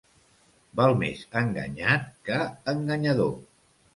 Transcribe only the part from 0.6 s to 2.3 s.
Val més enganyat